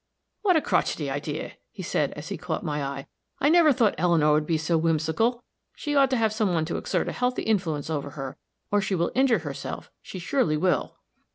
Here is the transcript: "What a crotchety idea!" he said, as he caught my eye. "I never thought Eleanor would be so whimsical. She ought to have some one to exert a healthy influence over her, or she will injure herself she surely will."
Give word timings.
"What 0.41 0.55
a 0.55 0.61
crotchety 0.63 1.11
idea!" 1.11 1.51
he 1.69 1.83
said, 1.83 2.09
as 2.13 2.29
he 2.29 2.35
caught 2.35 2.63
my 2.65 2.83
eye. 2.83 3.05
"I 3.39 3.49
never 3.49 3.71
thought 3.71 3.93
Eleanor 3.99 4.33
would 4.33 4.47
be 4.47 4.57
so 4.57 4.75
whimsical. 4.75 5.43
She 5.75 5.95
ought 5.95 6.09
to 6.09 6.17
have 6.17 6.33
some 6.33 6.55
one 6.55 6.65
to 6.65 6.77
exert 6.77 7.07
a 7.07 7.11
healthy 7.11 7.43
influence 7.43 7.87
over 7.87 8.09
her, 8.09 8.35
or 8.71 8.81
she 8.81 8.95
will 8.95 9.11
injure 9.13 9.37
herself 9.45 9.91
she 10.01 10.17
surely 10.17 10.57
will." 10.57 10.97